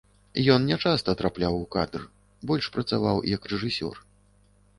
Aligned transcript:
Ён 0.53 0.63
нячаста 0.69 1.13
трапляў 1.19 1.53
у 1.59 1.67
кадр, 1.75 2.01
больш 2.53 2.71
працаваў 2.79 3.23
як 3.35 3.41
рэжысёр. 3.53 3.95